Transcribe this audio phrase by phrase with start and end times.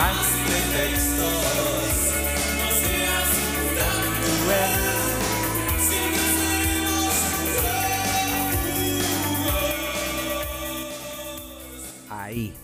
[0.00, 0.32] Seas
[4.24, 4.70] cruel.
[12.08, 12.54] Ahí.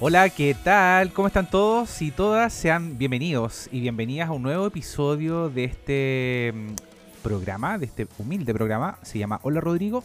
[0.00, 1.12] Hola, ¿qué tal?
[1.12, 2.54] ¿Cómo están todos y todas?
[2.54, 8.54] Sean bienvenidos y bienvenidas a un nuevo episodio de este mm, programa, de este humilde
[8.54, 8.98] programa.
[9.02, 10.02] Se llama Hola Rodrigo.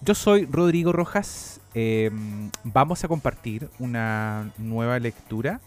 [0.00, 1.60] Yo soy Rodrigo Rojas.
[1.74, 5.60] Em, vamos a compartir una nueva lectura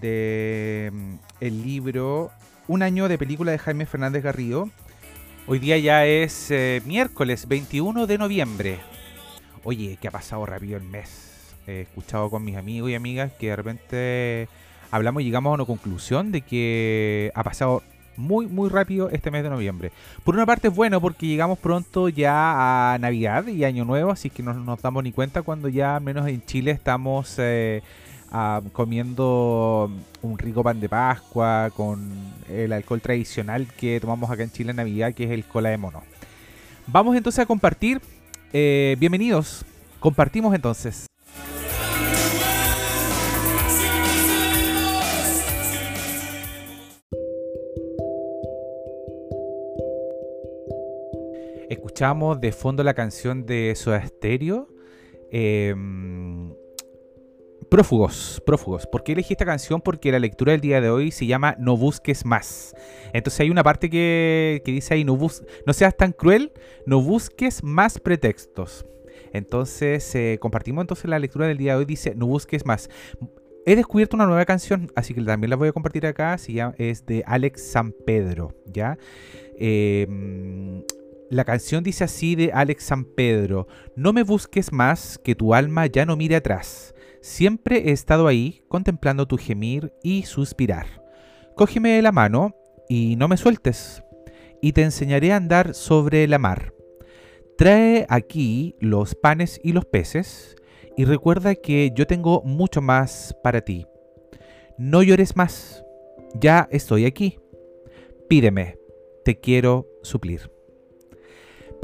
[0.00, 2.30] de mm, el libro
[2.68, 4.70] Un año de película de Jaime Fernández Garrido.
[5.46, 8.78] Hoy día ya es eh, miércoles 21 de noviembre.
[9.62, 11.34] Oye, que ha pasado rápido el mes
[11.66, 14.48] he escuchado con mis amigos y amigas que de repente
[14.90, 17.82] hablamos y llegamos a una conclusión de que ha pasado
[18.16, 19.90] muy, muy rápido este mes de noviembre.
[20.22, 24.30] Por una parte es bueno porque llegamos pronto ya a Navidad y Año Nuevo, así
[24.30, 27.82] que no nos damos ni cuenta cuando ya, menos en Chile, estamos eh,
[28.72, 29.90] comiendo
[30.22, 32.10] un rico pan de Pascua con
[32.48, 35.78] el alcohol tradicional que tomamos acá en Chile en Navidad, que es el cola de
[35.78, 36.02] mono.
[36.86, 38.00] Vamos entonces a compartir.
[38.52, 39.64] Eh, bienvenidos.
[40.00, 41.06] Compartimos entonces.
[51.94, 54.68] escuchamos de fondo la canción de Soda Stereo.
[55.30, 56.52] Em,
[57.74, 58.86] prófugos, prófugos.
[58.86, 59.80] ¿Por qué elegí esta canción?
[59.80, 62.72] Porque la lectura del día de hoy se llama No busques más.
[63.12, 66.52] Entonces hay una parte que, dice ahí, no, no seas tan cruel,
[66.86, 68.86] no busques más pretextos.
[69.32, 72.88] Entonces eh, compartimos entonces la lectura del día de hoy, dice, no busques más.
[73.66, 76.76] He descubierto una nueva canción, así que también la voy a compartir acá, se llama,
[76.78, 78.98] es de Alex San Pedro, ¿ya?
[79.58, 80.06] Eh,
[81.28, 83.66] la canción dice así de Alex San Pedro,
[83.96, 86.93] no me busques más, que tu alma ya no mire atrás.
[87.24, 90.84] Siempre he estado ahí, contemplando tu gemir y suspirar.
[91.56, 92.54] Cógeme la mano
[92.86, 94.04] y no me sueltes,
[94.60, 96.74] y te enseñaré a andar sobre la mar.
[97.56, 100.54] Trae aquí los panes y los peces,
[100.98, 103.86] y recuerda que yo tengo mucho más para ti.
[104.76, 105.82] No llores más,
[106.38, 107.38] ya estoy aquí.
[108.28, 108.76] Pídeme,
[109.24, 110.53] te quiero suplir.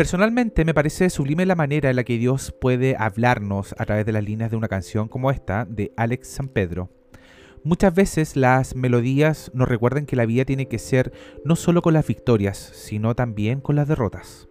[0.00, 4.12] Personalmente me parece sublime la manera en la que Dios puede hablarnos a través de
[4.12, 6.88] las líneas de una canción como esta de Alex San Pedro.
[7.65, 11.12] Muchas veces las melodías nos recuerdan que la vida tiene que ser
[11.44, 14.49] no solo con las victorias, sino también con las derrotas.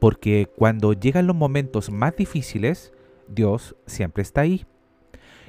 [0.00, 2.94] Porque cuando llegan los momentos más difíciles,
[3.28, 4.64] Dios siempre está ahí.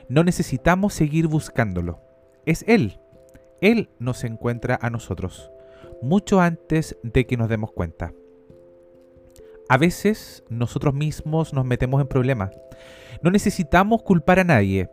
[0.09, 2.01] No necesitamos seguir buscándolo.
[2.45, 2.99] Es Él.
[3.61, 5.49] Él nos encuentra a nosotros,
[6.01, 8.11] mucho antes de que nos demos cuenta.
[9.69, 12.51] A veces nosotros mismos nos metemos en problemas.
[13.21, 14.89] No necesitamos culpar a nadie.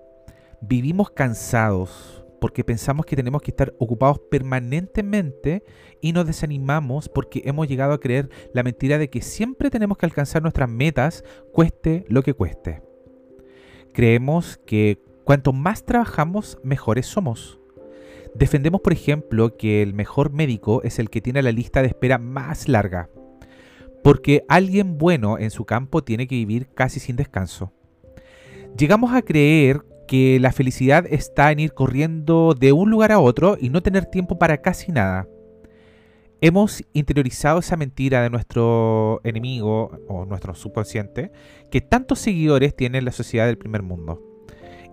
[0.61, 5.65] Vivimos cansados porque pensamos que tenemos que estar ocupados permanentemente
[6.01, 10.07] y nos desanimamos porque hemos llegado a creer la mentira de que siempre tenemos que
[10.07, 12.83] alcanzar nuestras metas, cueste lo que cueste.
[13.93, 17.59] Creemos que cuanto más trabajamos, mejores somos.
[18.35, 22.17] Defendemos, por ejemplo, que el mejor médico es el que tiene la lista de espera
[22.19, 23.11] más larga
[24.03, 27.73] porque alguien bueno en su campo tiene que vivir casi sin descanso.
[28.77, 33.57] Llegamos a creer que la felicidad está en ir corriendo de un lugar a otro
[33.61, 35.29] y no tener tiempo para casi nada.
[36.41, 41.31] Hemos interiorizado esa mentira de nuestro enemigo o nuestro subconsciente
[41.71, 44.23] que tantos seguidores tiene la sociedad del primer mundo.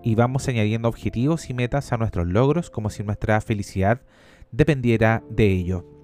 [0.04, 4.02] Y vamos añadiendo objetivos y metas a nuestros logros como si nuestra felicidad
[4.52, 5.97] dependiera de ello.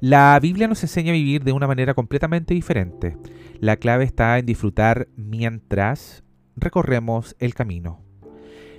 [0.00, 3.18] La Biblia nos enseña a vivir de una manera completamente diferente.
[3.58, 6.24] La clave está en disfrutar mientras
[6.56, 8.02] recorremos el camino.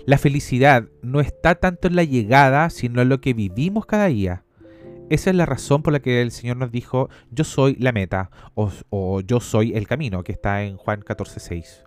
[0.07, 4.45] La felicidad no está tanto en la llegada, sino en lo que vivimos cada día.
[5.11, 8.31] Esa es la razón por la que el Señor nos dijo, yo soy la meta,
[8.55, 11.83] o, yo soy el camino, que está en Juan 14:6.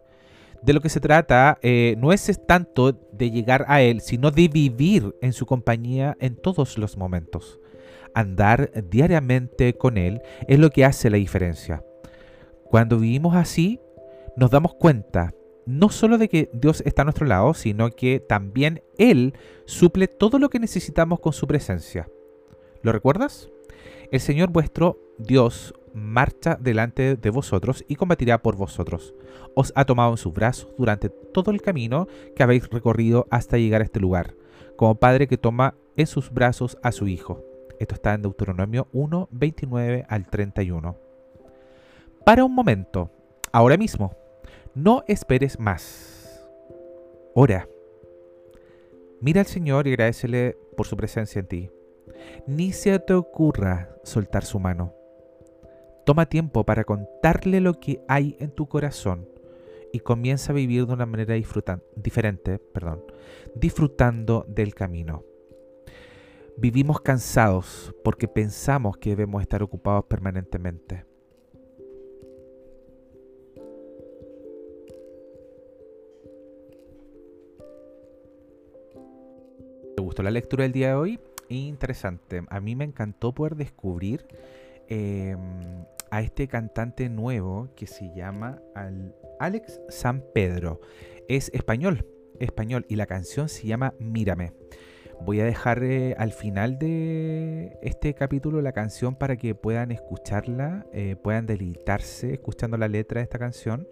[0.63, 4.47] De lo que se trata eh, no es tanto de llegar a Él, sino de
[4.47, 7.59] vivir en su compañía en todos los momentos
[8.15, 11.85] andar diariamente con Él es lo que hace la diferencia.
[12.65, 13.81] Cuando vivimos así,
[14.37, 15.35] nos damos cuenta
[15.67, 19.35] no solo de que Dios está a nuestro lado, sino que también Él
[19.65, 22.09] suple todo lo que necesitamos con su presencia.
[22.83, 23.49] ¿Lo recuerdas?
[24.11, 29.15] El Señor vuestro Dios marcha delante de vosotros y combatirá por vosotros.
[29.55, 33.81] Os ha tomado en sus brazos durante todo el camino que habéis recorrido hasta llegar
[33.81, 34.35] a este lugar,
[34.77, 37.54] como padre que toma en sus brazos a su hijo.
[37.79, 40.97] Esto está en Deuteronomio 1, 29 al 31.
[42.25, 43.11] Para un momento,
[43.53, 44.17] ahora mismo,
[44.75, 46.45] no esperes más.
[47.35, 47.69] Ora.
[49.21, 51.71] Mira al Señor y agradecele por su presencia en ti.
[52.47, 54.95] Ni se te ocurra soltar su mano.
[56.05, 59.29] Toma tiempo para contarle lo que hay en tu corazón
[59.93, 61.35] y comienza a vivir de una manera
[61.97, 63.05] diferente, perdón,
[63.55, 65.25] disfrutando del camino.
[66.57, 71.05] Vivimos cansados porque pensamos que debemos estar ocupados permanentemente.
[79.97, 81.21] ¿Te gustó la lectura del día de hoy?
[81.49, 82.45] Interesante.
[82.49, 84.25] A mí me encantó poder descubrir
[84.89, 88.63] em, a este cantante nuevo que se llama
[89.41, 90.81] Alex San Pedro.
[91.29, 92.07] Es español,
[92.39, 94.53] español, y la canción se llama Mírame.
[95.21, 100.87] Voy a dejar eh, al final de este capítulo la canción para que puedan escucharla,
[100.93, 103.89] eh, puedan deleitarse escuchando la letra de esta canción.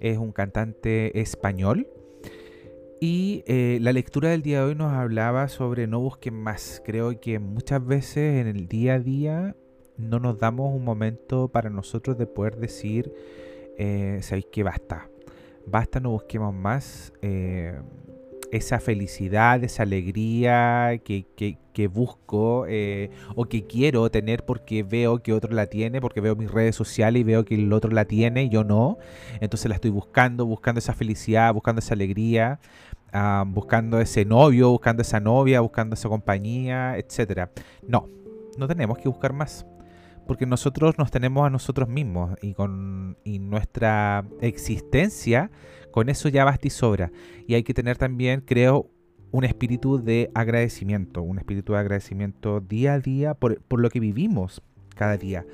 [0.00, 1.88] Es un cantante español.
[3.00, 6.82] Y eh, la lectura del día de hoy nos hablaba sobre no busquen más.
[6.84, 9.56] Creo que muchas veces en el día a día
[9.96, 13.12] no nos damos un momento para nosotros de poder decir,
[14.20, 15.08] sabéis que basta.
[15.66, 17.12] Basta, no busquemos más
[18.54, 25.52] esa felicidad, esa alegría que, busco eh, o que quiero tener porque veo que otro
[25.52, 28.48] la tiene, porque veo mis redes sociales y veo que el otro la tiene y
[28.50, 28.98] yo no.
[29.40, 32.60] Entonces la estoy buscando, buscando esa felicidad, buscando esa alegría,
[33.12, 37.48] ah, buscando ese novio, buscando esa novia, buscando esa compañía, etc.
[37.88, 38.08] No,
[38.56, 39.66] no tenemos que buscar más.
[40.26, 45.50] Porque nosotros nos tenemos a nosotros mismos y con y nuestra existencia
[45.94, 47.12] con eso ya basta y sobra.
[47.46, 48.90] Y hay que tener también, creo,
[49.30, 54.60] un espíritu de agradecimiento, un espíritu de agradecimiento día a día por, lo que vivimos
[54.96, 55.46] cada día,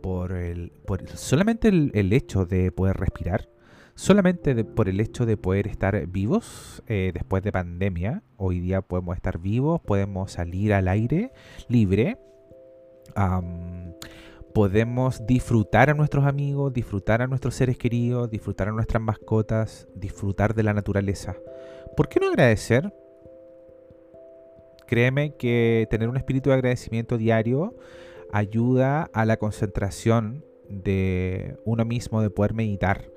[0.00, 3.48] por, el, por solamente el, hecho de poder respirar,
[3.96, 8.22] solamente por el hecho de poder estar vivos eh, después de pandemia.
[8.36, 11.32] Hoy día podemos estar vivos, podemos salir al aire
[11.68, 12.18] libre
[14.58, 20.52] podemos disfrutar a nuestros amigos, disfrutar a nuestros seres queridos, disfrutar a nuestras mascotas, disfrutar
[20.52, 21.36] de la naturaleza.
[21.96, 22.92] ¿Por qué no agradecer?
[24.88, 27.76] Créeme que tener un espíritu de agradecimiento diario
[28.32, 33.12] ayuda a la concentración de uno mismo, de poder meditar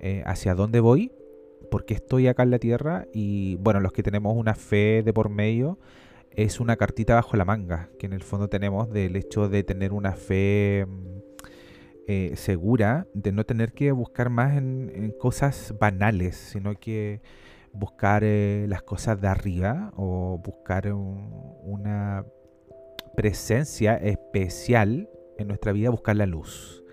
[0.00, 1.12] eh, hacia dónde voy,
[1.70, 5.12] por qué estoy acá en la tierra y bueno, los que tenemos una fe de
[5.12, 5.78] por medio,
[6.38, 9.92] es una cartita bajo la manga que en el fondo tenemos del hecho de tener
[9.92, 11.18] una fe mm,
[12.06, 17.20] eh, segura, de no tener que buscar más en, cosas banales, sino que
[17.72, 22.24] buscar eh, las cosas de arriba o buscar una
[23.16, 26.84] presencia especial en nuestra vida, buscar la luz.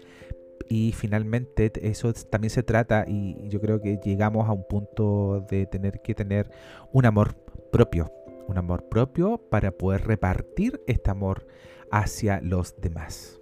[0.67, 5.67] Y finalmente eso también se trata y yo creo que llegamos a un punto de
[5.67, 6.49] tener que tener
[6.91, 7.35] un amor
[7.71, 8.11] propio
[8.47, 11.47] un amor propio para poder repartir este amor
[11.91, 13.41] hacia los demás.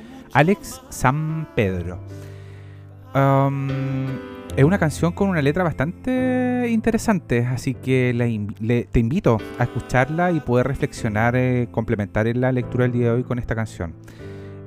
[0.33, 1.99] Alex San Pedro.
[3.13, 3.67] Um,
[4.55, 8.13] es una canción con una letra bastante interesante, así que
[8.91, 13.11] te invito a escucharla y poder reflexionar, eh, complementar en la lectura del día de
[13.11, 13.93] hoy con esta canción.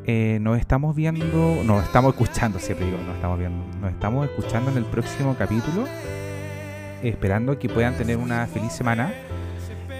[0.06, 4.71] Eh, nos estamos viendo, nos estamos escuchando, siempre digo, nos estamos viendo, nos estamos escuchando
[4.71, 5.87] en el próximo capítulo,
[7.02, 9.12] esperando que puedan tener una feliz semana.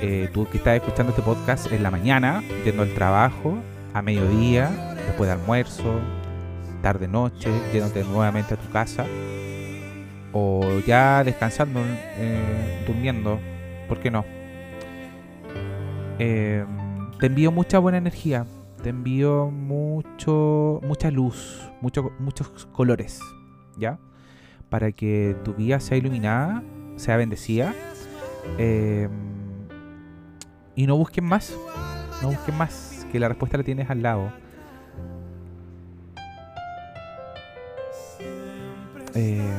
[0.03, 3.59] Eh, tú que estás escuchando este podcast en la mañana, yendo al trabajo,
[3.95, 6.01] a mediodía, después de almuerzo,
[6.83, 9.07] tarde, noche, yéndote nuevamente a tu casa,
[10.33, 11.81] o ya descansando,
[12.19, 13.39] eh, durmiendo,
[13.89, 14.25] ¿por qué no?
[16.17, 18.47] te envío mucha buena energía,
[18.83, 23.19] te envío mucho, mucha luz, mucho, muchos colores,
[23.79, 23.99] ¿ya?
[24.69, 26.63] Para que tu vida sea iluminada,
[26.97, 27.75] sea bendecida.
[28.59, 29.11] Em,
[30.75, 31.57] y no busquen más,
[32.21, 34.31] no busquen más, que la respuesta la tienes al lado.
[39.15, 39.59] Em,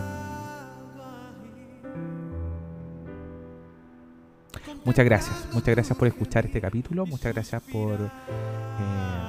[4.83, 5.47] muchas gracias.
[5.53, 7.05] Muchas gracias por escuchar este capítulo.
[7.05, 7.99] Muchas gracias por...
[8.01, 9.25] Eh,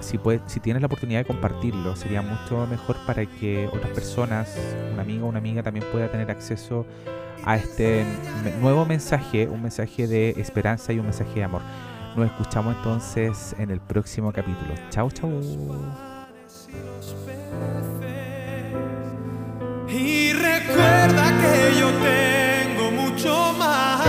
[0.00, 4.56] si, si tienes la oportunidad de compartirlo, sería mucho mejor para que otras personas,
[4.92, 6.86] un amigo o una amiga también pueda tener acceso
[7.44, 8.04] a este
[8.60, 11.62] nuevo mensaje, un mensaje de esperanza y un mensaje de amor.
[12.16, 14.74] Nos escuchamos entonces en el próximo capítulo.
[14.90, 15.30] Chao, chao.
[20.68, 24.07] Recuerda que yo tengo mucho más.